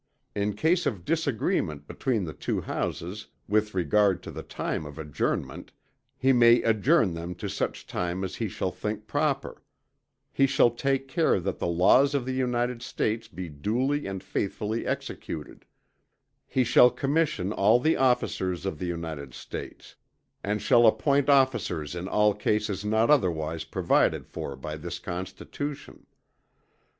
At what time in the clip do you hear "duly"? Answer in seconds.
13.47-14.07